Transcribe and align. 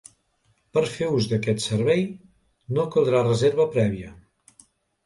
Per 0.77 0.81
fer 0.93 1.09
ús 1.17 1.27
d’aquest 1.33 1.61
servei 1.65 2.01
no 2.79 2.87
caldrà 2.97 3.23
reserva 3.31 3.71
prèvia. 3.79 4.13